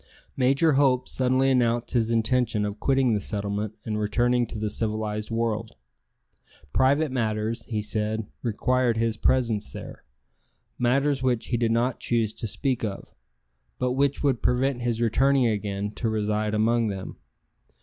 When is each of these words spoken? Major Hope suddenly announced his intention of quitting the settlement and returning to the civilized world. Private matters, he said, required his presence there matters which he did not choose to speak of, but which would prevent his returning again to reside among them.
Major 0.35 0.71
Hope 0.71 1.07
suddenly 1.07 1.51
announced 1.51 1.91
his 1.91 2.09
intention 2.09 2.65
of 2.65 2.79
quitting 2.79 3.13
the 3.13 3.19
settlement 3.19 3.75
and 3.85 3.99
returning 3.99 4.47
to 4.47 4.57
the 4.57 4.71
civilized 4.71 5.29
world. 5.29 5.75
Private 6.73 7.11
matters, 7.11 7.63
he 7.65 7.83
said, 7.83 8.25
required 8.41 8.97
his 8.97 9.15
presence 9.15 9.69
there 9.71 10.03
matters 10.79 11.21
which 11.21 11.49
he 11.49 11.57
did 11.57 11.71
not 11.71 11.99
choose 11.99 12.33
to 12.33 12.47
speak 12.47 12.83
of, 12.83 13.13
but 13.77 13.91
which 13.91 14.23
would 14.23 14.41
prevent 14.41 14.81
his 14.81 14.99
returning 15.01 15.45
again 15.45 15.91
to 15.91 16.09
reside 16.09 16.55
among 16.55 16.87
them. 16.87 17.17